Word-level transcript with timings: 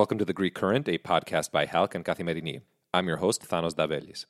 Welcome 0.00 0.16
to 0.16 0.24
The 0.24 0.32
Greek 0.32 0.54
Current, 0.54 0.88
a 0.88 0.96
podcast 0.96 1.52
by 1.52 1.66
HALC 1.66 1.94
and 1.94 2.02
Kathimerini. 2.02 2.62
I'm 2.94 3.06
your 3.06 3.18
host, 3.18 3.46
Thanos 3.46 3.74
Davelis. 3.74 4.24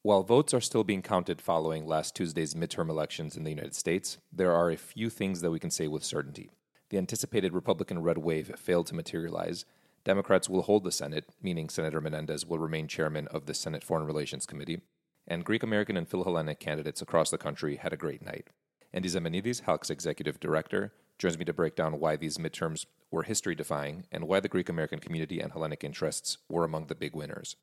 While 0.00 0.22
votes 0.22 0.54
are 0.54 0.62
still 0.62 0.82
being 0.82 1.02
counted 1.02 1.42
following 1.42 1.86
last 1.86 2.16
Tuesday's 2.16 2.54
midterm 2.54 2.88
elections 2.88 3.36
in 3.36 3.44
the 3.44 3.50
United 3.50 3.74
States, 3.74 4.16
there 4.32 4.52
are 4.52 4.70
a 4.70 4.78
few 4.78 5.10
things 5.10 5.42
that 5.42 5.50
we 5.50 5.60
can 5.60 5.70
say 5.70 5.88
with 5.88 6.04
certainty. 6.04 6.52
The 6.88 6.96
anticipated 6.96 7.52
Republican 7.52 8.00
red 8.00 8.16
wave 8.16 8.50
failed 8.56 8.86
to 8.86 8.94
materialize. 8.94 9.66
Democrats 10.04 10.48
will 10.48 10.62
hold 10.62 10.84
the 10.84 10.90
Senate, 10.90 11.26
meaning 11.42 11.68
Senator 11.68 12.00
Menendez 12.00 12.46
will 12.46 12.58
remain 12.58 12.88
chairman 12.88 13.28
of 13.28 13.44
the 13.44 13.52
Senate 13.52 13.84
Foreign 13.84 14.06
Relations 14.06 14.46
Committee, 14.46 14.80
and 15.28 15.44
Greek 15.44 15.62
American 15.62 15.98
and 15.98 16.08
Philhellenic 16.08 16.60
candidates 16.60 17.02
across 17.02 17.28
the 17.28 17.36
country 17.36 17.76
had 17.76 17.92
a 17.92 17.98
great 17.98 18.24
night. 18.24 18.48
Endy 18.94 19.10
Zemenides, 19.10 19.64
HALC's 19.64 19.90
executive 19.90 20.40
director, 20.40 20.94
joins 21.18 21.38
me 21.38 21.44
to 21.44 21.52
break 21.52 21.76
down 21.76 22.00
why 22.00 22.16
these 22.16 22.38
midterms 22.38 22.86
were 23.10 23.22
history 23.22 23.54
defying 23.54 24.06
and 24.10 24.24
why 24.24 24.40
the 24.40 24.48
Greek 24.48 24.68
American 24.68 24.98
community 24.98 25.40
and 25.40 25.52
Hellenic 25.52 25.84
interests 25.84 26.38
were 26.48 26.64
among 26.64 26.86
the 26.86 26.94
big 26.94 27.14
winners. 27.14 27.56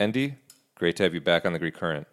Endy, 0.00 0.36
great 0.74 0.96
to 0.96 1.02
have 1.02 1.14
you 1.14 1.20
back 1.20 1.46
on 1.46 1.52
the 1.52 1.58
Greek 1.58 1.74
Current. 1.74 2.06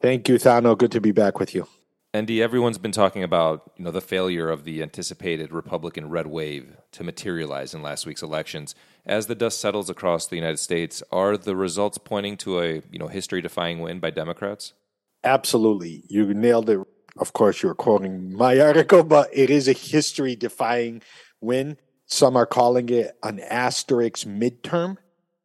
Thank 0.00 0.28
you, 0.28 0.36
Thano. 0.36 0.78
Good 0.78 0.92
to 0.92 1.00
be 1.00 1.12
back 1.12 1.38
with 1.38 1.54
you. 1.54 1.66
Endy, 2.14 2.42
everyone's 2.42 2.78
been 2.78 2.92
talking 2.92 3.22
about 3.22 3.72
you 3.76 3.84
know 3.84 3.90
the 3.90 4.00
failure 4.00 4.48
of 4.48 4.64
the 4.64 4.82
anticipated 4.82 5.52
Republican 5.52 6.08
red 6.08 6.26
wave 6.26 6.76
to 6.92 7.04
materialize 7.04 7.74
in 7.74 7.82
last 7.82 8.06
week's 8.06 8.22
elections. 8.22 8.74
As 9.04 9.26
the 9.26 9.34
dust 9.34 9.60
settles 9.60 9.90
across 9.90 10.26
the 10.26 10.36
United 10.36 10.58
States, 10.58 11.02
are 11.12 11.36
the 11.36 11.54
results 11.54 11.98
pointing 11.98 12.38
to 12.38 12.60
a 12.60 12.82
you 12.90 12.98
know 12.98 13.08
history-defying 13.08 13.80
win 13.80 14.00
by 14.00 14.10
Democrats? 14.10 14.72
Absolutely, 15.22 16.04
you 16.08 16.32
nailed 16.32 16.70
it. 16.70 16.78
Of 17.18 17.32
course, 17.32 17.62
you're 17.62 17.74
quoting 17.74 18.34
my 18.34 18.60
article, 18.68 19.02
but 19.02 19.28
it 19.32 19.50
is 19.50 19.68
a 19.68 19.72
history-defying 19.72 21.02
win. 21.40 21.76
Some 22.06 22.36
are 22.36 22.46
calling 22.46 22.88
it 22.88 23.16
an 23.22 23.40
asterisk 23.40 24.26
midterm, 24.26 24.96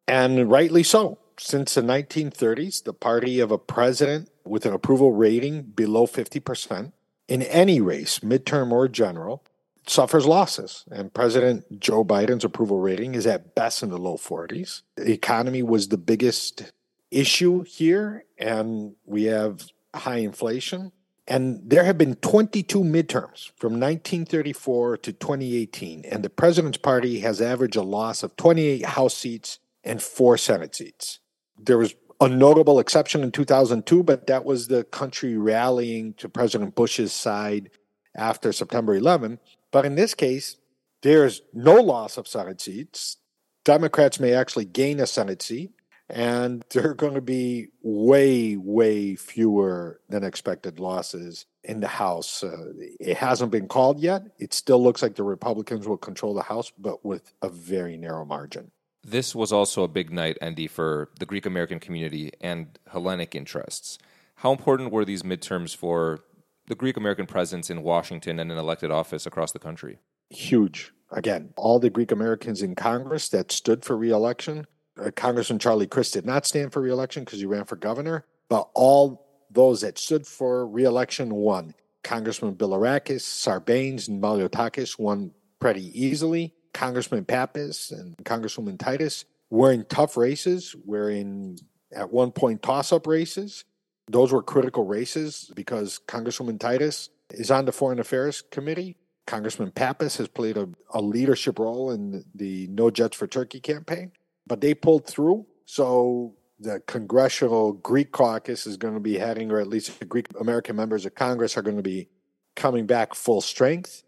and 0.08 0.50
rightly 0.50 0.84
so. 0.84 1.20
Since 1.40 1.74
the 1.74 1.82
1930s, 1.82 2.84
the 2.84 2.94
party 2.94 3.40
of 3.40 3.52
a 3.52 3.58
president 3.58 4.30
with 4.46 4.66
an 4.66 4.74
approval 4.74 5.12
rating 5.12 5.64
below 5.64 6.06
50% 6.06 6.94
in 7.28 7.42
any 7.42 7.82
race, 7.82 8.20
midterm 8.20 8.72
or 8.72 8.88
general, 8.88 9.44
suffers 9.88 10.26
losses. 10.26 10.86
And 10.92 11.14
President 11.14 11.80
Joe 11.80 12.04
Biden's 12.04 12.46
approval 12.46 12.80
rating 12.80 13.16
is 13.16 13.28
at 13.28 13.56
best 13.56 13.84
in 13.84 13.90
the 13.90 13.98
low 13.98 14.18
40s. 14.18 14.84
The 14.96 15.12
economy 15.12 15.64
was 15.64 15.88
the 15.88 15.98
biggest 15.98 16.72
issue 17.12 17.64
here, 17.64 18.26
and 18.38 18.96
we 19.06 19.24
have 19.26 19.68
high 19.94 20.18
inflation. 20.18 20.92
And 21.28 21.62
there 21.66 21.86
have 21.86 21.98
been 21.98 22.16
22 22.16 22.80
midterms 22.80 23.52
from 23.56 23.74
1934 23.74 24.98
to 24.98 25.14
2018, 25.14 26.04
and 26.06 26.24
the 26.24 26.30
president's 26.30 26.78
party 26.78 27.20
has 27.22 27.40
averaged 27.40 27.78
a 27.78 27.82
loss 27.82 28.24
of 28.24 28.36
28 28.36 28.86
House 28.86 29.16
seats 29.16 29.60
and 29.84 30.02
four 30.02 30.38
Senate 30.38 30.76
seats. 30.76 31.20
There 31.58 31.78
was 31.78 31.96
a 32.20 32.28
notable 32.28 32.80
exception 32.80 33.24
in 33.24 33.32
2002, 33.32 34.04
but 34.04 34.28
that 34.28 34.44
was 34.44 34.68
the 34.68 34.84
country 34.84 35.38
rallying 35.38 36.14
to 36.16 36.28
President 36.28 36.76
Bush's 36.76 37.14
side 37.14 37.70
after 38.16 38.52
September 38.52 38.96
11. 38.96 39.40
But 39.72 39.86
in 39.86 39.96
this 39.96 40.14
case, 40.14 40.58
there's 41.02 41.42
no 41.54 41.76
loss 41.76 42.18
of 42.18 42.28
Senate 42.28 42.62
seats. 42.62 43.18
Democrats 43.66 44.20
may 44.20 44.34
actually 44.34 44.66
gain 44.66 45.00
a 45.00 45.08
Senate 45.08 45.42
seat, 45.42 45.72
and 46.14 46.64
there 46.70 46.92
are 46.92 46.94
going 46.94 47.16
to 47.16 47.22
be 47.22 47.70
way, 47.82 48.56
way 48.56 49.16
fewer 49.16 50.00
than 50.08 50.24
expected 50.24 50.80
losses 50.80 51.46
in 51.64 51.82
the 51.82 51.88
House. 51.88 52.44
Uh, 52.44 52.72
it 53.00 53.18
hasn't 53.18 53.52
been 53.52 53.68
called 53.68 54.00
yet. 54.00 54.24
It 54.38 54.54
still 54.54 54.82
looks 54.82 55.02
like 55.02 55.16
the 55.16 55.24
Republicans 55.24 55.88
will 55.88 55.98
control 55.98 56.34
the 56.34 56.44
House, 56.44 56.72
but 56.78 57.04
with 57.04 57.34
a 57.42 57.50
very 57.50 57.98
narrow 57.98 58.24
margin. 58.24 58.72
This 59.04 59.36
was 59.36 59.52
also 59.52 59.84
a 59.84 59.90
big 59.90 60.12
night, 60.12 60.38
Endy, 60.40 60.68
for 60.68 61.10
the 61.20 61.26
Greek 61.26 61.46
American 61.46 61.80
community 61.80 62.32
and 62.40 62.80
Hellenic 62.90 63.36
interests. 63.36 63.98
How 64.36 64.52
important 64.52 64.94
were 64.94 65.04
these 65.04 65.24
midterms 65.24 65.76
for 65.76 66.22
the 66.68 66.76
Greek 66.76 66.96
American 66.96 67.26
presence 67.26 67.70
in 67.70 67.84
Washington 67.84 68.40
and 68.40 68.52
in 68.52 68.58
elected 68.58 68.92
office 68.92 69.26
across 69.26 69.52
the 69.52 69.60
country? 69.60 70.00
Huge. 70.30 70.94
Again, 71.12 71.54
all 71.58 71.80
the 71.80 71.90
Greek 71.90 72.12
Americans 72.12 72.62
in 72.62 72.76
Congress 72.76 73.28
that 73.30 73.52
stood 73.52 73.84
for 73.84 73.98
reelection 73.98 74.66
Uh, 75.00 75.12
Congressman 75.12 75.60
Charlie 75.60 75.88
Crist 75.88 76.14
did 76.14 76.26
not 76.26 76.46
stand 76.46 76.72
for 76.72 76.82
reelection 76.82 77.24
because 77.24 77.40
he 77.40 77.46
ran 77.46 77.66
for 77.66 77.76
governor, 77.76 78.26
but 78.50 78.70
all 78.74 79.26
those 79.50 79.82
that 79.82 79.98
stood 79.98 80.28
for 80.28 80.68
reelection 80.68 81.34
won. 81.34 81.74
Congressman 82.04 82.54
Bill 82.54 82.70
Bilirakis, 82.70 83.22
Sarbanes, 83.22 84.08
and 84.08 84.22
Maliotakis 84.22 85.00
won 85.00 85.32
pretty 85.60 86.00
easily. 86.00 86.54
Congressman 86.74 87.26
Pappas 87.26 87.92
and 87.92 88.18
Congresswoman 88.18 88.78
Titus 88.78 89.26
were 89.50 89.72
in 89.72 89.86
tough 89.86 90.18
races, 90.18 90.76
were 90.86 91.10
in 91.10 91.58
at 91.96 92.12
one 92.12 92.32
point 92.32 92.62
toss 92.62 92.92
up 92.92 93.08
races. 93.08 93.64
Those 94.08 94.34
were 94.34 94.44
critical 94.44 94.86
races 94.86 95.50
because 95.56 96.00
Congresswoman 96.08 96.60
Titus 96.60 97.10
is 97.30 97.52
on 97.52 97.66
the 97.66 97.72
Foreign 97.72 98.00
Affairs 98.00 98.44
Committee. 98.52 98.98
Congressman 99.26 99.72
Pappas 99.72 100.18
has 100.18 100.28
played 100.28 100.58
a, 100.58 100.68
a 100.94 101.02
leadership 101.02 101.58
role 101.58 101.92
in 101.92 102.26
the 102.36 102.68
No 102.68 102.90
Jets 102.90 103.16
for 103.16 103.28
Turkey 103.28 103.62
campaign 103.62 104.12
but 104.48 104.62
they 104.62 104.74
pulled 104.74 105.08
through. 105.08 105.46
So 105.66 106.36
the 106.60 106.82
Congressional 106.88 107.74
Greek 107.74 108.12
Caucus 108.12 108.66
is 108.66 108.78
going 108.78 108.94
to 108.94 109.00
be 109.00 109.18
heading, 109.18 109.52
or 109.52 109.60
at 109.60 109.68
least 109.68 110.00
the 110.00 110.06
Greek 110.06 110.28
American 110.40 110.76
members 110.76 111.06
of 111.06 111.16
Congress 111.16 111.58
are 111.58 111.62
going 111.62 111.78
to 111.78 111.84
be 111.84 112.08
coming 112.56 112.86
back 112.86 113.14
full 113.14 113.42
strength. 113.42 114.04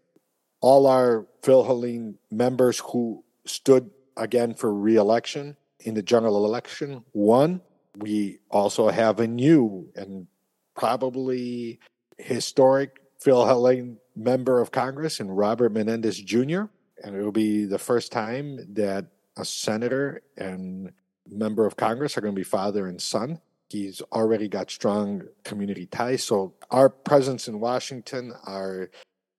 All 0.60 0.86
our 0.86 1.26
Philhellene 1.42 2.14
members 2.30 2.80
who 2.80 3.24
stood 3.44 3.90
again 4.16 4.54
for 4.54 4.74
reelection 4.74 5.56
in 5.80 5.94
the 5.94 6.02
general 6.02 6.44
election 6.44 7.04
won. 7.12 7.60
We 7.96 8.38
also 8.50 8.88
have 8.88 9.20
a 9.20 9.26
new 9.26 9.88
and 9.94 10.26
probably 10.74 11.78
historic 12.18 13.00
Philhellene 13.24 13.96
member 14.14 14.60
of 14.60 14.70
Congress 14.70 15.20
in 15.20 15.30
Robert 15.30 15.72
Menendez 15.72 16.20
Jr. 16.20 16.64
And 17.02 17.14
it 17.14 17.22
will 17.22 17.32
be 17.32 17.64
the 17.64 17.78
first 17.78 18.12
time 18.12 18.58
that 18.74 19.06
a 19.36 19.44
senator 19.44 20.22
and 20.36 20.92
member 21.28 21.66
of 21.66 21.76
Congress 21.76 22.16
are 22.16 22.20
going 22.20 22.34
to 22.34 22.38
be 22.38 22.44
father 22.44 22.86
and 22.86 23.00
son. 23.00 23.40
He's 23.68 24.00
already 24.12 24.48
got 24.48 24.70
strong 24.70 25.24
community 25.44 25.86
ties. 25.86 26.22
So 26.22 26.54
our 26.70 26.88
presence 26.88 27.48
in 27.48 27.58
Washington, 27.58 28.32
our 28.46 28.90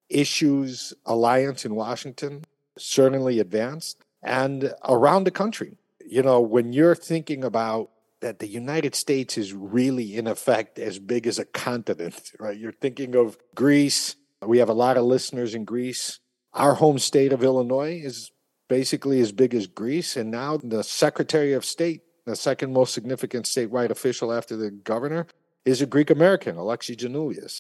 issues 0.10 0.94
alliance 1.06 1.66
in 1.66 1.76
Washington 1.76 2.44
certainly 2.78 3.40
advanced 3.40 4.04
and 4.22 4.74
around 4.88 5.24
the 5.24 5.32
country. 5.32 5.78
You 6.06 6.24
know, 6.24 6.42
when 6.42 6.74
you're 6.74 6.96
thinking 6.96 7.44
about 7.44 7.92
that 8.20 8.40
the 8.40 8.48
United 8.48 8.96
States 8.96 9.38
is 9.38 9.54
really 9.54 10.16
in 10.16 10.28
effect 10.28 10.80
as 10.80 11.00
big 11.00 11.28
as 11.28 11.40
a 11.40 11.46
continent, 11.46 12.32
right? 12.40 12.58
You're 12.58 12.72
thinking 12.72 13.16
of 13.16 13.38
Greece. 13.56 14.16
We 14.46 14.60
have 14.60 14.70
a 14.70 14.74
lot 14.74 14.98
of 14.98 15.06
listeners 15.06 15.56
in 15.56 15.66
Greece. 15.66 16.20
Our 16.54 16.76
home 16.76 17.00
state 17.00 17.34
of 17.34 17.44
Illinois 17.44 18.02
is 18.04 18.32
basically 18.68 19.20
as 19.20 19.32
big 19.32 19.54
as 19.54 19.68
Greece. 19.68 20.18
And 20.18 20.32
now 20.32 20.58
the 20.58 20.84
Secretary 20.84 21.54
of 21.54 21.66
State, 21.66 22.02
the 22.26 22.36
second 22.36 22.74
most 22.74 22.94
significant 22.94 23.46
statewide 23.46 23.90
official 23.90 24.34
after 24.34 24.56
the 24.56 24.72
governor, 24.72 25.28
is 25.66 25.82
a 25.82 25.86
Greek 25.86 26.10
American, 26.10 26.56
Alexi 26.56 26.96
Giannoulias. 26.96 27.60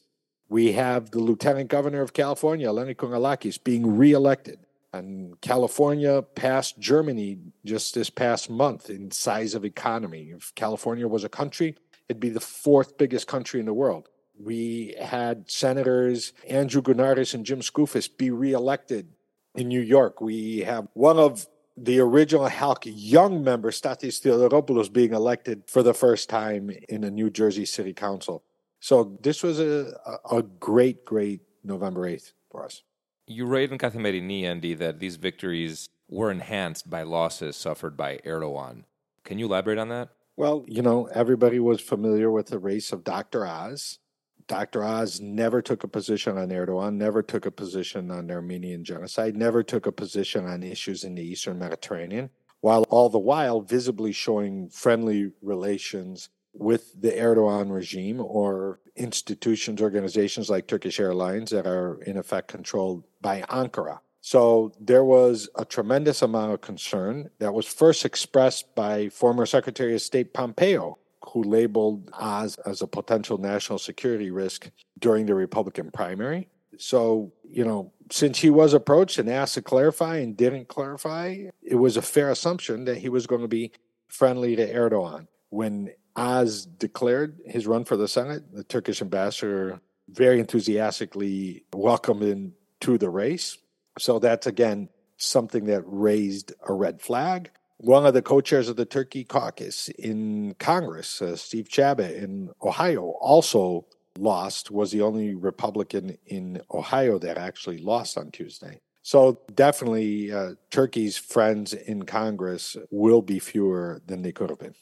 We 0.50 0.73
have 0.73 1.12
the 1.12 1.19
Lieutenant 1.19 1.69
Governor 1.69 2.01
of 2.01 2.13
California, 2.13 2.68
Eleni 2.68 2.95
Kounalakis, 2.95 3.62
being 3.62 3.97
reelected. 3.97 4.59
And 4.94 5.40
California 5.41 6.22
passed 6.22 6.79
Germany 6.79 7.39
just 7.66 7.94
this 7.94 8.09
past 8.09 8.50
month 8.50 8.89
in 8.89 9.12
size 9.12 9.53
of 9.53 9.66
economy. 9.66 10.31
If 10.35 10.56
California 10.56 11.07
was 11.07 11.25
a 11.25 11.29
country, 11.29 11.75
it'd 12.07 12.22
be 12.22 12.29
the 12.29 12.39
fourth 12.39 12.97
biggest 12.97 13.28
country 13.28 13.59
in 13.59 13.66
the 13.66 13.74
world. 13.74 14.07
We 14.39 14.95
had 15.01 15.50
Senators 15.50 16.31
Andrew 16.47 16.81
Gounardes 16.81 17.33
and 17.33 17.45
Jim 17.45 17.59
Skoufis 17.59 18.09
be 18.15 18.31
reelected 18.31 19.09
in 19.57 19.68
New 19.68 19.81
York. 19.81 20.21
We 20.21 20.59
have 20.59 20.88
one 20.94 21.18
of 21.18 21.48
the 21.75 22.00
original 22.00 22.48
HALC 22.48 22.83
young 22.86 23.44
member, 23.44 23.71
Stathis 23.71 24.21
Theodoropoulos, 24.21 24.92
being 24.92 25.13
elected 25.13 25.63
for 25.68 25.83
the 25.83 25.94
first 25.94 26.30
time 26.30 26.71
in 26.88 27.04
a 27.04 27.12
New 27.12 27.30
Jersey 27.30 27.65
City 27.65 27.94
Council. 27.94 28.44
So 28.80 29.18
this 29.21 29.44
was 29.44 29.59
a, 29.59 29.94
a 30.31 30.44
great, 30.44 31.04
great 31.04 31.42
November 31.63 32.01
8th 32.01 32.33
for 32.50 32.63
us. 32.63 32.83
You 33.25 33.45
write 33.45 33.71
in 33.71 33.77
Kathimerini, 33.77 34.44
Endy, 34.44 34.74
that 34.75 35.00
these 35.00 35.18
victories 35.18 35.89
were 36.07 36.31
enhanced 36.31 36.89
by 36.89 37.04
losses 37.04 37.56
suffered 37.57 37.98
by 37.98 38.18
Erdogan. 38.25 38.83
Can 39.24 39.39
you 39.39 39.48
elaborate 39.48 39.77
on 39.77 39.89
that? 39.89 40.09
Well, 40.38 40.63
you 40.68 40.81
know, 40.81 41.07
everybody 41.07 41.59
was 41.59 41.81
familiar 41.81 42.31
with 42.31 42.48
the 42.48 42.59
race 42.59 42.94
of 42.94 43.04
Dr. 43.04 43.45
Oz. 43.45 44.00
Dr. 44.47 44.83
Oz 44.83 45.19
never 45.19 45.61
took 45.61 45.83
a 45.83 45.88
position 45.88 46.38
on 46.38 46.49
Erdogan, 46.49 46.95
never 46.95 47.21
took 47.21 47.45
a 47.45 47.51
position 47.51 48.09
on 48.11 48.27
the 48.27 48.33
Armenian 48.33 48.83
genocide, 48.83 49.35
never 49.35 49.61
took 49.61 49.85
a 49.85 49.91
position 49.91 50.45
on 50.45 50.63
issues 50.63 51.03
in 51.03 51.15
the 51.15 51.21
Eastern 51.21 51.59
Mediterranean, 51.59 52.29
while 52.61 52.83
all 52.89 53.09
the 53.09 53.19
while 53.19 53.61
visibly 53.61 54.11
showing 54.11 54.69
friendly 54.69 55.31
relations 55.41 56.29
with 56.53 56.99
the 56.99 57.11
Erdogan 57.11 57.71
regime 57.71 58.19
or 58.19 58.79
institutions, 58.95 59.81
organizations 59.81 60.49
like 60.49 60.65
Turkish 60.65 60.99
Airlines 60.99 61.51
that 61.51 61.67
are 61.67 62.01
in 62.03 62.17
effect 62.17 62.47
controlled 62.47 63.03
by 63.21 63.41
Ankara. 63.49 63.99
So 64.21 64.73
there 64.79 65.05
was 65.05 65.49
a 65.55 65.63
tremendous 65.63 66.21
amount 66.21 66.53
of 66.53 66.61
concern 66.61 67.29
that 67.39 67.53
was 67.53 67.65
first 67.65 68.03
expressed 68.03 68.73
by 68.75 69.09
former 69.09 69.45
Secretary 69.45 69.94
of 69.94 70.01
State 70.01 70.33
Pompeo, 70.33 70.97
who 71.25 71.44
labeled 71.44 72.10
Oz 72.14 72.58
as 72.66 72.81
a 72.81 72.88
potential 72.88 73.38
national 73.38 73.80
security 73.80 74.31
risk 74.31 74.69
during 75.00 75.25
the 75.25 75.36
Republican 75.36 75.92
primary. 75.92 76.50
So, 76.78 77.34
you 77.44 77.66
know, 77.66 77.92
since 78.12 78.40
he 78.40 78.50
was 78.50 78.74
approached 78.74 79.18
and 79.18 79.30
asked 79.30 79.56
to 79.56 79.62
clarify 79.62 80.18
and 80.18 80.38
didn't 80.38 80.68
clarify, 80.68 81.46
it 81.62 81.75
was 81.75 81.98
a 81.98 82.02
fair 82.02 82.30
assumption 82.30 82.86
that 82.86 82.98
he 82.98 83.10
was 83.10 83.28
going 83.28 83.42
to 83.42 83.48
be 83.48 83.72
friendly 84.08 84.56
to 84.56 84.74
Erdogan. 84.74 85.28
When 85.50 85.92
Oz 86.16 86.66
declared 86.66 87.40
his 87.46 87.68
run 87.68 87.86
for 87.86 87.98
the 87.98 88.08
Senate, 88.08 88.44
the 88.54 88.64
Turkish 88.64 89.02
ambassador 89.02 89.81
very 90.10 90.40
enthusiastically 90.40 91.66
welcomed 91.74 92.24
him 92.24 92.54
to 92.81 92.98
the 92.98 93.10
race. 93.10 93.58
So 94.00 94.19
that's 94.19 94.48
again 94.48 94.90
something 95.18 95.66
that 95.66 95.84
raised 95.86 96.54
a 96.68 96.74
red 96.74 97.02
flag. 97.02 97.52
One 97.79 98.06
of 98.06 98.13
the 98.13 98.21
co-chairs 98.21 98.69
of 98.69 98.75
the 98.75 98.85
Turkey 98.85 99.24
caucus 99.24 99.89
in 99.89 100.56
Congress, 100.57 101.21
uh, 101.21 101.35
Steve 101.35 101.68
Chabot 101.69 102.12
in 102.12 102.50
Ohio, 102.63 103.13
also 103.21 103.85
lost. 104.18 104.71
Was 104.71 104.91
the 104.91 105.01
only 105.01 105.35
Republican 105.35 106.18
in 106.25 106.62
Ohio 106.74 107.19
that 107.19 107.38
actually 107.38 107.77
lost 107.77 108.18
on 108.18 108.31
Tuesday. 108.31 108.79
So 109.03 109.39
definitely, 109.53 110.31
uh, 110.33 110.56
Turkey's 110.71 111.18
friends 111.18 111.74
in 111.74 112.03
Congress 112.03 112.75
will 112.89 113.21
be 113.21 113.39
fewer 113.39 114.01
than 114.06 114.21
they 114.21 114.31
could 114.31 114.50
have 114.50 114.59
been. 114.59 114.75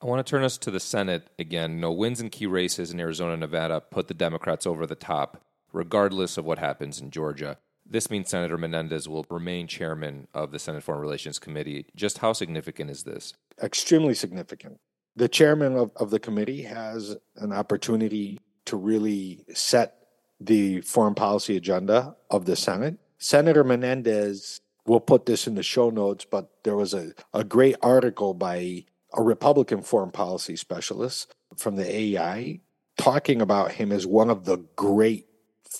I 0.00 0.06
want 0.06 0.24
to 0.24 0.30
turn 0.30 0.44
us 0.44 0.58
to 0.58 0.70
the 0.70 0.80
Senate 0.80 1.28
again. 1.38 1.80
No 1.80 1.90
wins 1.90 2.20
in 2.20 2.28
key 2.28 2.46
races 2.46 2.92
in 2.92 3.00
Arizona 3.00 3.32
and 3.32 3.40
Nevada 3.40 3.80
put 3.80 4.06
the 4.08 4.14
Democrats 4.14 4.66
over 4.66 4.86
the 4.86 4.94
top, 4.94 5.40
regardless 5.72 6.36
of 6.36 6.44
what 6.44 6.58
happens 6.58 7.00
in 7.00 7.10
Georgia. 7.10 7.56
This 7.86 8.10
means 8.10 8.30
Senator 8.30 8.56
Menendez 8.56 9.08
will 9.08 9.26
remain 9.28 9.66
chairman 9.66 10.28
of 10.34 10.50
the 10.50 10.58
Senate 10.58 10.82
Foreign 10.82 11.00
Relations 11.00 11.38
Committee. 11.38 11.86
Just 11.94 12.18
how 12.18 12.32
significant 12.32 12.90
is 12.90 13.04
this? 13.04 13.34
Extremely 13.62 14.14
significant. 14.14 14.80
The 15.16 15.28
chairman 15.28 15.76
of, 15.76 15.92
of 15.96 16.10
the 16.10 16.18
committee 16.18 16.62
has 16.62 17.16
an 17.36 17.52
opportunity 17.52 18.40
to 18.64 18.76
really 18.76 19.44
set 19.54 19.96
the 20.40 20.80
foreign 20.80 21.14
policy 21.14 21.56
agenda 21.56 22.16
of 22.30 22.46
the 22.46 22.56
Senate. 22.56 22.98
Senator 23.18 23.62
Menendez 23.62 24.60
will 24.86 25.00
put 25.00 25.26
this 25.26 25.46
in 25.46 25.54
the 25.54 25.62
show 25.62 25.90
notes, 25.90 26.24
but 26.24 26.50
there 26.64 26.76
was 26.76 26.94
a, 26.94 27.12
a 27.32 27.44
great 27.44 27.76
article 27.82 28.34
by 28.34 28.84
a 29.16 29.22
Republican 29.22 29.82
foreign 29.82 30.10
policy 30.10 30.56
specialist 30.56 31.34
from 31.56 31.76
the 31.76 31.84
AEI 31.84 32.60
talking 32.96 33.40
about 33.40 33.72
him 33.72 33.92
as 33.92 34.06
one 34.06 34.30
of 34.30 34.44
the 34.44 34.58
great 34.76 35.26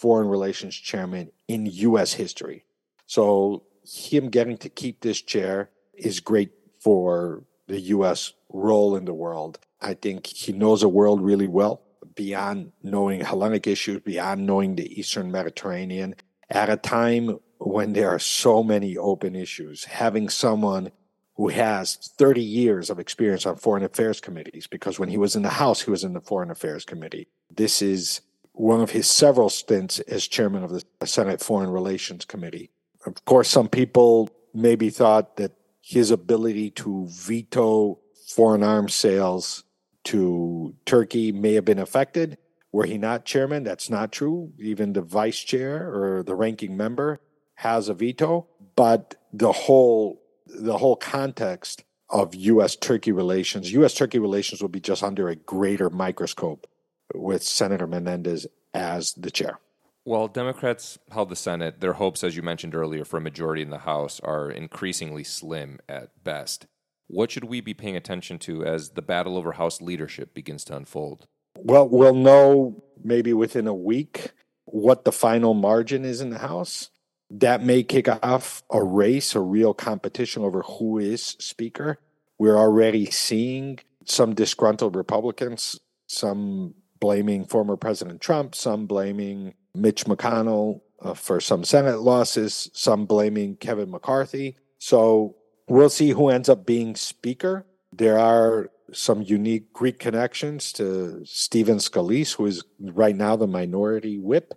foreign 0.01 0.29
relations 0.29 0.75
chairman 0.75 1.31
in 1.49 1.67
U.S. 1.67 2.15
history. 2.15 2.65
So 3.07 3.65
him 3.85 4.29
getting 4.31 4.57
to 4.59 4.69
keep 4.69 5.01
this 5.01 5.21
chair 5.21 5.71
is 5.95 6.21
great 6.21 6.53
for 6.81 7.45
the 7.67 7.81
U.S. 7.81 8.33
role 8.49 8.97
in 8.97 9.05
the 9.05 9.15
world. 9.15 9.59
I 9.81 9.95
think 9.95 10.27
he 10.27 10.53
knows 10.53 10.81
the 10.81 10.89
world 10.89 11.23
really 11.23 11.49
well 11.49 11.83
beyond 12.15 12.73
knowing 12.83 13.21
Hellenic 13.21 13.67
issues, 13.67 14.01
beyond 14.01 14.47
knowing 14.47 14.77
the 14.77 14.99
Eastern 14.99 15.31
Mediterranean. 15.31 16.15
At 16.51 16.71
a 16.71 16.77
time 16.77 17.39
when 17.59 17.93
there 17.93 18.11
are 18.11 18.19
so 18.19 18.63
many 18.63 18.97
open 18.97 19.35
issues, 19.35 19.85
having 19.85 20.29
someone 20.29 20.91
who 21.37 21.49
has 21.49 21.97
30 21.97 22.43
years 22.43 22.91
of 22.91 23.01
experience 23.01 23.45
on 23.47 23.57
foreign 23.57 23.83
affairs 23.83 24.21
committees, 24.21 24.67
because 24.67 24.99
when 24.99 25.09
he 25.09 25.17
was 25.17 25.35
in 25.35 25.43
the 25.43 25.49
House, 25.51 25.83
he 25.83 25.91
was 25.91 26.05
in 26.05 26.13
the 26.13 26.21
Foreign 26.21 26.51
Affairs 26.51 26.85
Committee. 26.85 27.27
This 27.51 27.83
is 27.83 28.21
one 28.55 28.81
of 28.81 28.91
his 28.91 29.11
several 29.11 29.51
stints 29.51 29.99
as 30.01 30.27
chairman 30.27 30.63
of 30.63 30.71
the 30.71 31.07
Senate 31.07 31.41
Foreign 31.41 31.71
Relations 31.71 32.25
Committee. 32.25 32.71
Of 33.05 33.25
course, 33.25 33.49
some 33.49 33.69
people 33.69 34.31
maybe 34.55 34.91
thought 34.91 35.37
that 35.37 35.53
his 35.83 36.11
ability 36.11 36.71
to 36.71 37.07
veto 37.11 37.99
foreign 38.29 38.63
arms 38.63 38.95
sales 38.95 39.65
to 40.05 40.75
Turkey 40.87 41.33
may 41.33 41.55
have 41.55 41.65
been 41.65 41.81
affected. 41.81 42.39
Were 42.73 42.85
he 42.85 42.97
not 42.97 43.25
chairman, 43.25 43.65
that's 43.65 43.91
not 43.91 44.13
true. 44.13 44.53
Even 44.59 44.93
the 44.93 45.03
vice 45.03 45.41
chair 45.41 45.93
or 45.93 46.23
the 46.23 46.35
ranking 46.35 46.77
member 46.77 47.21
has 47.57 47.89
a 47.89 47.95
veto, 47.95 48.47
but 48.77 49.17
the 49.33 49.53
whole 49.53 50.23
the 50.47 50.79
whole 50.79 50.97
context 50.97 51.85
of 52.11 52.35
U.S. 52.35 52.77
Turkey 52.77 53.13
relations, 53.13 53.73
U.S. 53.73 53.95
Turkey 53.95 54.19
relations 54.19 54.61
will 54.61 54.69
be 54.69 54.81
just 54.81 55.03
under 55.03 55.29
a 55.29 55.37
greater 55.37 55.91
microscope 55.91 56.67
with 57.13 57.43
Senator 57.43 57.87
Menendez 57.87 58.47
as 58.73 59.13
the 59.15 59.31
chair. 59.31 59.59
While 60.05 60.29
Democrats 60.29 60.99
held 61.11 61.31
the 61.31 61.37
Senate, 61.37 61.81
their 61.81 61.95
hopes, 61.95 62.23
as 62.23 62.37
you 62.37 62.43
mentioned 62.43 62.75
earlier, 62.75 63.05
for 63.07 63.17
a 63.17 63.23
majority 63.23 63.63
in 63.63 63.71
the 63.71 63.79
House 63.79 64.21
are 64.21 64.51
increasingly 64.51 65.25
slim 65.25 65.79
at 65.89 66.23
best. 66.23 66.67
What 67.07 67.31
should 67.31 67.45
we 67.45 67.61
be 67.63 67.73
paying 67.73 67.97
attention 67.97 68.39
to 68.41 68.65
as 68.65 68.91
the 68.91 69.03
battle 69.03 69.39
over 69.39 69.53
House 69.53 69.81
leadership 69.81 70.35
begins 70.35 70.65
to 70.65 70.77
unfold? 70.77 71.27
Well, 71.57 71.89
we'll 71.89 72.15
know 72.15 72.85
maybe 73.03 73.33
within 73.33 73.67
a 73.67 73.75
week 73.75 74.33
what 74.67 75.05
the 75.05 75.13
final 75.13 75.55
margin 75.55 76.05
is 76.05 76.21
in 76.21 76.31
the 76.31 76.39
House. 76.39 76.91
That 77.31 77.63
may 77.63 77.83
kick 77.83 78.09
off 78.23 78.63
a 78.71 78.85
race, 78.85 79.35
a 79.35 79.41
real 79.41 79.73
competition 79.73 80.43
over 80.43 80.63
who 80.63 80.99
is 80.99 81.37
Speaker. 81.41 81.99
We're 82.39 82.59
already 82.59 83.07
seeing 83.11 83.79
some 84.05 84.35
disgruntled 84.35 84.97
Republicans, 84.97 85.81
some 86.07 86.75
blaming 87.05 87.45
former 87.45 87.77
President 87.77 88.19
Trump, 88.19 88.55
some 88.55 88.87
blaming 88.87 89.53
Mitch 89.75 90.07
McConnell 90.07 90.81
uh, 91.03 91.13
for 91.13 91.39
some 91.39 91.63
Senate 91.63 92.01
losses, 92.01 92.71
some 92.73 93.05
blaming 93.05 93.57
Kevin 93.57 93.91
McCarthy. 93.91 94.57
So 94.79 95.37
we'll 95.69 95.91
see 95.91 96.13
who 96.13 96.31
ends 96.31 96.49
up 96.49 96.65
being 96.65 96.97
Speaker. 96.97 97.67
There 97.93 98.19
are 98.19 98.71
some 98.91 99.21
unique 99.21 99.71
Greek 99.75 99.99
connections 99.99 100.73
to 100.73 101.21
Stephen 101.27 101.77
Scalise, 101.77 102.37
who 102.37 102.47
is 102.47 102.65
right 102.81 103.15
now 103.15 103.37
the 103.37 103.47
minority 103.47 104.19
whip 104.19 104.55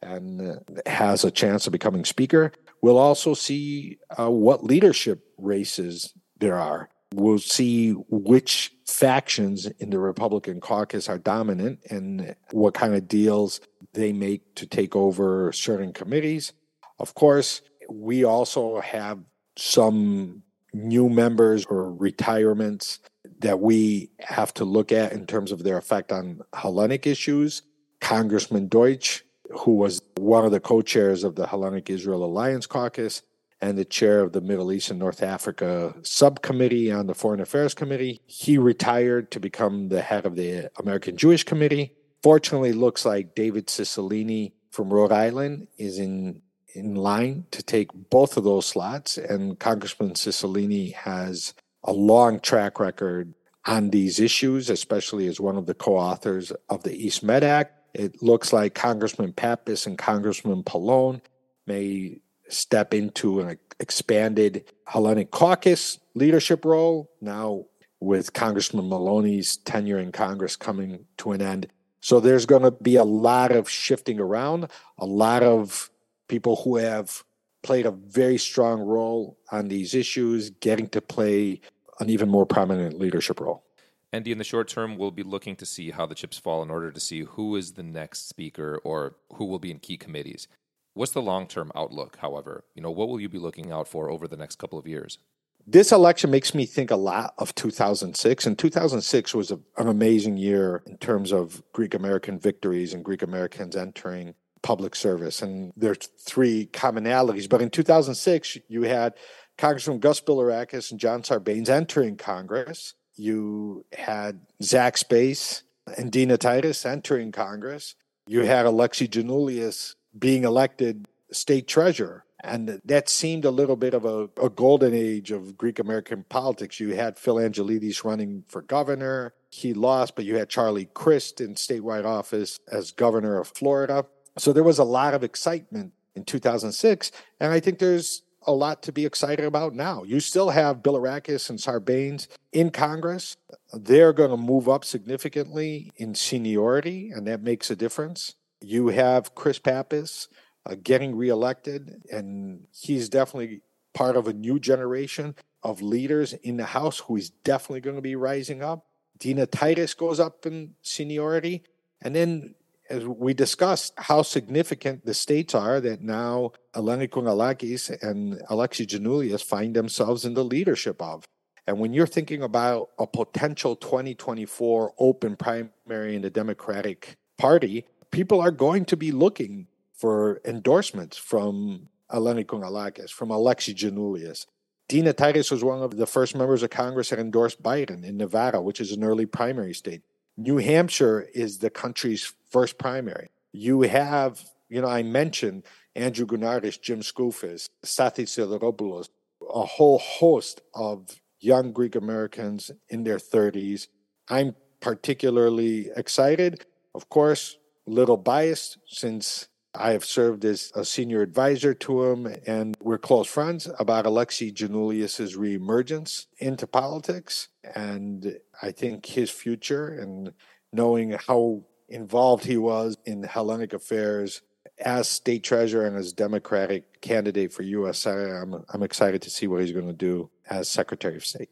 and 0.00 0.40
uh, 0.40 0.54
has 0.86 1.24
a 1.24 1.32
chance 1.32 1.66
of 1.66 1.72
becoming 1.72 2.04
Speaker. 2.04 2.52
We'll 2.80 2.96
also 2.96 3.34
see 3.34 3.98
uh, 4.16 4.30
what 4.30 4.62
leadership 4.62 5.24
races 5.36 6.14
there 6.38 6.58
are 6.58 6.90
we'll 7.14 7.38
see 7.38 7.92
which 7.92 8.72
factions 8.86 9.66
in 9.78 9.90
the 9.90 9.98
Republican 9.98 10.60
caucus 10.60 11.08
are 11.08 11.18
dominant 11.18 11.80
and 11.90 12.34
what 12.52 12.74
kind 12.74 12.94
of 12.94 13.08
deals 13.08 13.60
they 13.94 14.12
make 14.12 14.54
to 14.56 14.66
take 14.66 14.94
over 14.94 15.52
certain 15.52 15.92
committees. 15.92 16.52
Of 16.98 17.14
course, 17.14 17.62
we 17.88 18.24
also 18.24 18.80
have 18.80 19.18
some 19.56 20.42
new 20.72 21.08
members 21.08 21.64
or 21.66 21.92
retirements 21.92 23.00
that 23.40 23.60
we 23.60 24.10
have 24.20 24.52
to 24.54 24.64
look 24.64 24.92
at 24.92 25.12
in 25.12 25.26
terms 25.26 25.52
of 25.52 25.62
their 25.62 25.78
effect 25.78 26.12
on 26.12 26.40
Hellenic 26.54 27.06
issues. 27.06 27.62
Congressman 28.00 28.68
Deutch, 28.68 29.24
who 29.50 29.74
was 29.74 30.00
one 30.16 30.44
of 30.44 30.52
the 30.52 30.60
co 30.60 30.82
chairs 30.82 31.24
of 31.24 31.34
the 31.34 31.46
Hellenic 31.46 31.90
Israel 31.90 32.24
Alliance 32.24 32.66
Caucus, 32.66 33.22
and 33.60 33.76
the 33.76 33.84
chair 33.84 34.20
of 34.20 34.32
the 34.32 34.40
Middle 34.40 34.72
East 34.72 34.90
and 34.90 34.98
North 34.98 35.22
Africa 35.22 35.94
subcommittee 36.02 36.92
on 36.92 37.06
the 37.06 37.14
Foreign 37.14 37.40
Affairs 37.40 37.74
Committee. 37.74 38.20
He 38.26 38.58
retired 38.58 39.30
to 39.32 39.40
become 39.40 39.88
the 39.88 40.02
head 40.02 40.26
of 40.26 40.36
the 40.36 40.70
American 40.78 41.16
Jewish 41.16 41.44
Committee. 41.44 41.92
Fortunately, 42.22 42.72
looks 42.72 43.04
like 43.04 43.34
David 43.34 43.66
Cicilline 43.66 44.52
from 44.70 44.92
Rhode 44.92 45.12
Island 45.12 45.68
is 45.76 45.98
in 45.98 46.42
in 46.74 46.94
line 46.94 47.46
to 47.50 47.62
take 47.62 47.88
both 48.10 48.36
of 48.36 48.44
those 48.44 48.66
slots, 48.66 49.16
and 49.16 49.58
Congressman 49.58 50.10
Cicilline 50.10 50.92
has 50.92 51.54
a 51.82 51.92
long 51.92 52.40
track 52.40 52.78
record 52.78 53.34
on 53.66 53.90
these 53.90 54.20
issues, 54.20 54.70
especially 54.70 55.26
as 55.26 55.40
one 55.40 55.56
of 55.56 55.66
the 55.66 55.74
co-authors 55.74 56.52
of 56.68 56.82
the 56.82 56.94
East 56.94 57.22
Med 57.22 57.42
Act. 57.42 57.74
It 57.94 58.22
looks 58.22 58.52
like 58.52 58.74
Congressman 58.74 59.32
Pappas 59.32 59.86
and 59.86 59.98
Congressman 59.98 60.62
Pallone 60.62 61.20
may 61.66 62.20
step 62.48 62.94
into 62.94 63.40
an 63.40 63.58
expanded 63.80 64.64
Hellenic 64.86 65.30
caucus 65.30 65.98
leadership 66.14 66.64
role 66.64 67.10
now 67.20 67.64
with 68.00 68.32
Congressman 68.32 68.88
Maloney's 68.88 69.56
tenure 69.58 69.98
in 69.98 70.12
Congress 70.12 70.56
coming 70.56 71.04
to 71.18 71.32
an 71.32 71.42
end. 71.42 71.68
So 72.00 72.20
there's 72.20 72.46
going 72.46 72.62
to 72.62 72.70
be 72.70 72.96
a 72.96 73.04
lot 73.04 73.50
of 73.52 73.68
shifting 73.68 74.20
around, 74.20 74.68
a 74.98 75.06
lot 75.06 75.42
of 75.42 75.90
people 76.28 76.56
who 76.56 76.76
have 76.76 77.24
played 77.62 77.86
a 77.86 77.90
very 77.90 78.38
strong 78.38 78.80
role 78.80 79.38
on 79.50 79.68
these 79.68 79.94
issues 79.94 80.50
getting 80.50 80.88
to 80.88 81.00
play 81.00 81.60
an 82.00 82.08
even 82.08 82.28
more 82.28 82.46
prominent 82.46 82.98
leadership 82.98 83.40
role. 83.40 83.64
Endy, 84.12 84.32
in 84.32 84.38
the 84.38 84.44
short 84.44 84.68
term, 84.68 84.96
we'll 84.96 85.10
be 85.10 85.22
looking 85.22 85.56
to 85.56 85.66
see 85.66 85.90
how 85.90 86.06
the 86.06 86.14
chips 86.14 86.38
fall 86.38 86.62
in 86.62 86.70
order 86.70 86.90
to 86.90 87.00
see 87.00 87.22
who 87.22 87.56
is 87.56 87.72
the 87.72 87.82
next 87.82 88.28
speaker 88.28 88.80
or 88.84 89.16
who 89.34 89.44
will 89.44 89.58
be 89.58 89.70
in 89.70 89.78
key 89.78 89.96
committees. 89.96 90.48
What's 90.94 91.12
the 91.12 91.22
long 91.22 91.46
term 91.46 91.70
outlook, 91.74 92.16
however? 92.20 92.64
You 92.74 92.82
know, 92.82 92.90
what 92.90 93.08
will 93.08 93.20
you 93.20 93.28
be 93.28 93.38
looking 93.38 93.70
out 93.70 93.88
for 93.88 94.10
over 94.10 94.26
the 94.26 94.36
next 94.36 94.56
couple 94.56 94.78
of 94.78 94.86
years? 94.86 95.18
This 95.66 95.92
election 95.92 96.30
makes 96.30 96.54
me 96.54 96.64
think 96.64 96.90
a 96.90 96.96
lot 96.96 97.34
of 97.38 97.54
2006. 97.54 98.46
And 98.46 98.58
2006 98.58 99.34
was 99.34 99.50
a, 99.50 99.60
an 99.76 99.88
amazing 99.88 100.38
year 100.38 100.82
in 100.86 100.96
terms 100.96 101.30
of 101.30 101.62
Greek 101.72 101.94
American 101.94 102.38
victories 102.38 102.94
and 102.94 103.04
Greek 103.04 103.22
Americans 103.22 103.76
entering 103.76 104.34
public 104.62 104.94
service. 104.94 105.42
And 105.42 105.72
there's 105.76 106.08
three 106.24 106.70
commonalities. 106.72 107.48
But 107.48 107.60
in 107.60 107.70
2006, 107.70 108.58
you 108.68 108.82
had 108.82 109.14
Congressman 109.58 109.98
Gus 109.98 110.20
Bilirakis 110.20 110.90
and 110.90 110.98
John 110.98 111.22
Sarbanes 111.22 111.68
entering 111.68 112.16
Congress. 112.16 112.94
You 113.16 113.84
had 113.92 114.40
Zach 114.62 114.96
Space 114.96 115.64
and 115.96 116.10
Dina 116.10 116.38
Titus 116.38 116.86
entering 116.86 117.32
Congress. 117.32 117.94
You 118.26 118.40
had 118.40 118.66
Alexi 118.66 119.08
Giannoulias 119.08 119.94
being 120.18 120.44
elected 120.44 121.06
state 121.30 121.66
treasurer. 121.68 122.24
And 122.40 122.80
that 122.84 123.08
seemed 123.08 123.44
a 123.44 123.50
little 123.50 123.76
bit 123.76 123.94
of 123.94 124.04
a, 124.04 124.28
a 124.40 124.48
golden 124.48 124.94
age 124.94 125.32
of 125.32 125.58
Greek 125.58 125.78
American 125.78 126.24
politics. 126.28 126.78
You 126.78 126.94
had 126.94 127.18
Phil 127.18 127.36
Angelides 127.36 128.04
running 128.04 128.44
for 128.46 128.62
governor. 128.62 129.34
He 129.50 129.74
lost, 129.74 130.14
but 130.14 130.24
you 130.24 130.36
had 130.36 130.48
Charlie 130.48 130.88
Crist 130.94 131.40
in 131.40 131.54
statewide 131.54 132.04
office 132.04 132.60
as 132.70 132.92
governor 132.92 133.40
of 133.40 133.48
Florida. 133.48 134.06
So 134.36 134.52
there 134.52 134.62
was 134.62 134.78
a 134.78 134.84
lot 134.84 135.14
of 135.14 135.24
excitement 135.24 135.92
in 136.14 136.24
2006. 136.24 137.10
And 137.40 137.52
I 137.52 137.58
think 137.58 137.80
there's 137.80 138.22
a 138.46 138.52
lot 138.52 138.82
to 138.82 138.92
be 138.92 139.04
excited 139.04 139.44
about 139.44 139.74
now. 139.74 140.04
You 140.04 140.20
still 140.20 140.50
have 140.50 140.82
Bill 140.82 140.94
Bilirakis 140.94 141.50
and 141.50 141.58
Sarbanes 141.58 142.28
in 142.52 142.70
Congress. 142.70 143.36
They're 143.72 144.12
going 144.12 144.30
to 144.30 144.36
move 144.36 144.68
up 144.68 144.84
significantly 144.84 145.92
in 145.96 146.14
seniority, 146.14 147.10
and 147.10 147.26
that 147.26 147.42
makes 147.42 147.70
a 147.70 147.76
difference. 147.76 148.36
You 148.60 148.88
have 148.88 149.34
Chris 149.34 149.58
Pappas 149.58 150.28
uh, 150.66 150.74
getting 150.82 151.16
reelected, 151.16 152.02
and 152.10 152.66
he's 152.72 153.08
definitely 153.08 153.62
part 153.94 154.16
of 154.16 154.28
a 154.28 154.32
new 154.32 154.58
generation 154.58 155.34
of 155.62 155.82
leaders 155.82 156.32
in 156.32 156.56
the 156.56 156.66
House 156.66 157.00
who 157.00 157.16
is 157.16 157.30
definitely 157.30 157.80
going 157.80 157.96
to 157.96 158.02
be 158.02 158.16
rising 158.16 158.62
up. 158.62 158.86
Dina 159.18 159.46
Titus 159.46 159.94
goes 159.94 160.20
up 160.20 160.46
in 160.46 160.74
seniority. 160.82 161.64
And 162.00 162.14
then 162.14 162.54
as 162.88 163.04
we 163.04 163.34
discussed 163.34 163.92
how 163.96 164.22
significant 164.22 165.04
the 165.04 165.14
states 165.14 165.54
are 165.54 165.80
that 165.80 166.00
now 166.00 166.52
Eleni 166.74 167.08
Kounalakis 167.08 167.90
and 168.02 168.40
Alexi 168.48 168.86
Giannoulias 168.86 169.44
find 169.44 169.74
themselves 169.74 170.24
in 170.24 170.34
the 170.34 170.44
leadership 170.44 171.02
of. 171.02 171.24
And 171.66 171.78
when 171.78 171.92
you're 171.92 172.06
thinking 172.06 172.42
about 172.42 172.90
a 172.98 173.06
potential 173.06 173.76
2024 173.76 174.94
open 174.98 175.36
primary 175.36 176.16
in 176.16 176.22
the 176.22 176.30
Democratic 176.30 177.16
Party, 177.36 177.84
people 178.10 178.40
are 178.40 178.50
going 178.50 178.84
to 178.86 178.96
be 178.96 179.12
looking 179.12 179.66
for 179.94 180.40
endorsements 180.44 181.16
from 181.16 181.88
Eleni 182.10 182.44
Kounalakis, 182.44 183.10
from 183.10 183.28
Alexi 183.28 183.74
Giannoulias. 183.74 184.46
Dina 184.88 185.12
Titus 185.12 185.50
was 185.50 185.62
one 185.62 185.82
of 185.82 185.96
the 185.96 186.06
first 186.06 186.34
members 186.34 186.62
of 186.62 186.70
Congress 186.70 187.10
that 187.10 187.18
endorsed 187.18 187.62
Biden 187.62 188.04
in 188.04 188.16
Nevada, 188.16 188.62
which 188.62 188.80
is 188.80 188.92
an 188.92 189.04
early 189.04 189.26
primary 189.26 189.74
state. 189.74 190.02
New 190.36 190.56
Hampshire 190.56 191.28
is 191.34 191.58
the 191.58 191.68
country's 191.68 192.32
first 192.50 192.78
primary. 192.78 193.28
You 193.52 193.82
have, 193.82 194.42
you 194.68 194.80
know, 194.80 194.88
I 194.88 195.02
mentioned 195.02 195.64
Andrew 195.94 196.24
Gounardes, 196.26 196.80
Jim 196.80 197.00
Skoufis, 197.00 197.68
Stathis 197.84 198.30
Sideropoulos, 198.38 199.08
a 199.52 199.66
whole 199.66 199.98
host 199.98 200.62
of 200.74 201.20
young 201.40 201.72
Greek 201.72 201.96
Americans 201.96 202.70
in 202.88 203.04
their 203.04 203.18
30s. 203.18 203.88
I'm 204.28 204.54
particularly 204.80 205.90
excited. 205.96 206.64
Of 206.94 207.08
course, 207.08 207.58
little 207.88 208.16
biased 208.16 208.78
since 208.86 209.48
I 209.74 209.92
have 209.92 210.04
served 210.04 210.44
as 210.44 210.72
a 210.74 210.84
senior 210.84 211.22
advisor 211.22 211.74
to 211.74 212.04
him, 212.04 212.34
and 212.46 212.76
we're 212.80 212.98
close 212.98 213.28
friends 213.28 213.68
about 213.78 214.06
Alexi 214.06 214.52
Giannoulias' 214.52 215.36
reemergence 215.36 216.26
into 216.38 216.66
politics. 216.66 217.48
And 217.74 218.38
I 218.62 218.72
think 218.72 219.06
his 219.06 219.30
future 219.30 219.88
and 219.88 220.32
knowing 220.72 221.16
how 221.26 221.64
involved 221.88 222.44
he 222.44 222.56
was 222.56 222.96
in 223.04 223.22
Hellenic 223.22 223.72
affairs 223.72 224.42
as 224.80 225.08
state 225.08 225.42
treasurer 225.42 225.86
and 225.86 225.96
as 225.96 226.12
Democratic 226.12 227.00
candidate 227.00 227.52
for 227.52 227.62
U.S. 227.62 227.98
Senate, 227.98 228.30
I'm, 228.30 228.64
I'm 228.72 228.82
excited 228.82 229.22
to 229.22 229.30
see 229.30 229.46
what 229.46 229.60
he's 229.60 229.72
going 229.72 229.86
to 229.86 229.92
do 229.92 230.30
as 230.48 230.68
Secretary 230.68 231.16
of 231.16 231.24
State. 231.24 231.50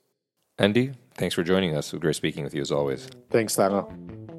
Endy, 0.59 0.93
thanks 1.15 1.35
for 1.35 1.43
joining 1.43 1.77
us. 1.77 1.89
It 1.89 1.97
was 1.97 2.01
great 2.01 2.17
speaking 2.17 2.45
with 2.45 2.55
you 2.55 2.63
as 2.63 2.73
always. 2.73 3.09
Thanks, 3.31 3.57
Thano. 3.57 4.36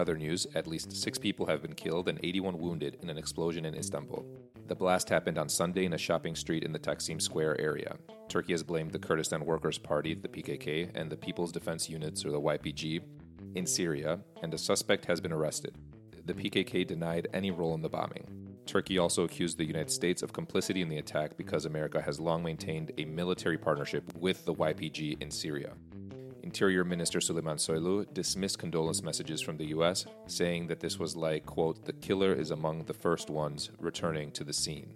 Other 0.00 0.16
news, 0.16 0.46
at 0.54 0.66
least 0.66 0.96
six 0.96 1.18
people 1.18 1.46
have 1.46 1.62
been 1.62 1.74
killed 1.74 2.08
and 2.08 2.18
81 2.22 2.58
wounded 2.58 2.98
in 3.02 3.10
an 3.10 3.18
explosion 3.18 3.64
in 3.64 3.74
Istanbul. 3.74 4.26
The 4.66 4.74
blast 4.74 5.08
happened 5.08 5.38
on 5.38 5.48
Sunday 5.48 5.84
in 5.84 5.92
a 5.92 5.98
shopping 5.98 6.34
street 6.34 6.64
in 6.64 6.72
the 6.72 6.78
Taksim 6.78 7.20
Square 7.20 7.60
area. 7.60 7.96
Turkey 8.28 8.52
has 8.52 8.62
blamed 8.62 8.92
the 8.92 8.98
Kurdistan 8.98 9.44
Workers' 9.44 9.78
Party, 9.78 10.14
the 10.14 10.28
PKK, 10.28 10.90
and 10.94 11.10
the 11.10 11.16
People's 11.16 11.52
Defense 11.52 11.88
Units, 11.88 12.24
or 12.24 12.30
the 12.30 12.40
YPG, 12.40 13.02
in 13.54 13.66
Syria, 13.66 14.20
and 14.42 14.54
a 14.54 14.58
suspect 14.58 15.04
has 15.04 15.20
been 15.20 15.32
arrested. 15.32 15.76
The 16.24 16.34
PKK 16.34 16.86
denied 16.86 17.28
any 17.34 17.50
role 17.50 17.74
in 17.74 17.82
the 17.82 17.88
bombing. 17.88 18.24
Turkey 18.66 18.98
also 18.98 19.24
accused 19.24 19.58
the 19.58 19.64
United 19.64 19.90
States 19.90 20.22
of 20.22 20.32
complicity 20.32 20.80
in 20.80 20.88
the 20.88 20.98
attack 20.98 21.36
because 21.36 21.64
America 21.64 22.00
has 22.00 22.20
long 22.20 22.42
maintained 22.42 22.92
a 22.98 23.04
military 23.04 23.58
partnership 23.58 24.04
with 24.14 24.44
the 24.44 24.54
YPG 24.54 25.20
in 25.20 25.30
Syria. 25.30 25.72
Interior 26.50 26.82
Minister 26.82 27.20
Süleyman 27.20 27.60
Soylu 27.60 28.12
dismissed 28.12 28.58
condolence 28.58 29.04
messages 29.04 29.40
from 29.40 29.56
the 29.56 29.66
US, 29.66 30.06
saying 30.26 30.66
that 30.66 30.80
this 30.80 30.98
was 30.98 31.14
like, 31.14 31.46
quote, 31.46 31.84
the 31.84 31.92
killer 31.92 32.32
is 32.32 32.50
among 32.50 32.82
the 32.82 32.92
first 32.92 33.30
ones 33.30 33.70
returning 33.78 34.32
to 34.32 34.42
the 34.42 34.52
scene. 34.52 34.92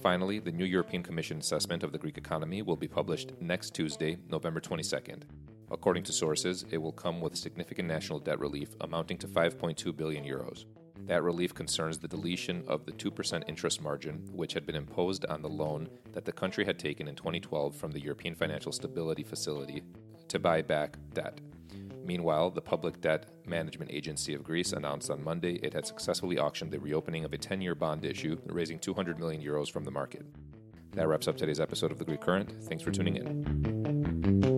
Finally, 0.00 0.38
the 0.38 0.52
new 0.52 0.64
European 0.64 1.02
Commission 1.02 1.38
assessment 1.38 1.82
of 1.82 1.90
the 1.90 1.98
Greek 1.98 2.16
economy 2.16 2.62
will 2.62 2.76
be 2.76 2.86
published 2.86 3.32
next 3.40 3.74
Tuesday, 3.74 4.16
November 4.30 4.60
22nd. 4.60 5.22
According 5.72 6.04
to 6.04 6.12
sources, 6.12 6.64
it 6.70 6.78
will 6.78 6.92
come 6.92 7.20
with 7.20 7.36
significant 7.36 7.88
national 7.88 8.20
debt 8.20 8.38
relief 8.38 8.76
amounting 8.80 9.18
to 9.18 9.26
5.2 9.26 9.96
billion 9.96 10.24
euros. 10.24 10.64
That 11.06 11.24
relief 11.24 11.52
concerns 11.52 11.98
the 11.98 12.06
deletion 12.06 12.62
of 12.68 12.86
the 12.86 12.92
2% 12.92 13.42
interest 13.48 13.82
margin, 13.82 14.22
which 14.30 14.52
had 14.52 14.64
been 14.64 14.76
imposed 14.76 15.26
on 15.26 15.42
the 15.42 15.48
loan 15.48 15.88
that 16.12 16.24
the 16.24 16.30
country 16.32 16.64
had 16.64 16.78
taken 16.78 17.08
in 17.08 17.16
2012 17.16 17.74
from 17.74 17.90
the 17.90 18.00
European 18.00 18.36
Financial 18.36 18.70
Stability 18.70 19.24
Facility 19.24 19.82
to 20.34 20.40
buy 20.40 20.60
back 20.60 20.96
debt. 21.14 21.40
Meanwhile, 22.04 22.50
the 22.50 22.60
Public 22.60 23.00
Debt 23.00 23.26
Management 23.46 23.92
Agency 23.92 24.34
of 24.34 24.42
Greece 24.42 24.72
announced 24.72 25.10
on 25.10 25.22
Monday 25.22 25.54
it 25.62 25.72
had 25.72 25.86
successfully 25.86 26.38
auctioned 26.38 26.72
the 26.72 26.80
reopening 26.80 27.24
of 27.24 27.32
a 27.32 27.38
10 27.38 27.62
year 27.62 27.76
bond 27.76 28.04
issue, 28.04 28.36
raising 28.46 28.80
200 28.80 29.18
million 29.18 29.40
euros 29.40 29.70
from 29.70 29.84
the 29.84 29.92
market. 29.92 30.26
That 30.90 31.06
wraps 31.06 31.28
up 31.28 31.36
today's 31.36 31.60
episode 31.60 31.92
of 31.92 31.98
The 31.98 32.04
Greek 32.04 32.20
Current. 32.20 32.52
Thanks 32.64 32.82
for 32.82 32.90
tuning 32.90 33.16
in. 33.16 34.53